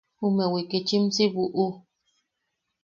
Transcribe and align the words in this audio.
Jume 0.19 0.45
wikichim 0.53 1.03
si 1.15 1.25
buʼu. 1.33 1.65